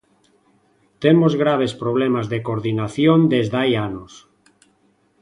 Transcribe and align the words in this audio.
Temos 1.03 1.33
graves 1.43 1.73
problemas 1.83 2.25
de 2.33 2.39
coordinación 2.47 3.19
desde 3.33 3.55
hai 3.61 3.71
anos. 3.87 4.13